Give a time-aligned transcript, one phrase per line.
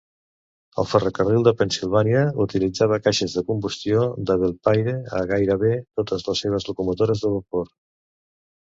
[0.83, 6.71] El Ferrocarril de Pennsilvània utilitzava caixes de combustió de Belpaire a gairebé totes les seves
[6.73, 7.75] locomotores de vapor.